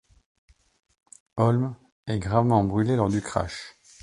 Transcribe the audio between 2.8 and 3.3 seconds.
lors du